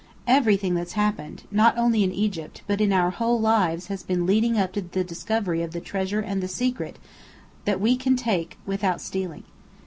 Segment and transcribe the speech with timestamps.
[0.25, 4.57] Everything that's happened, not only in Egypt, but in our whole lives, has been leading
[4.57, 6.97] up to the discovery of the Treasure and the Secret
[7.65, 9.43] that we can take without stealing.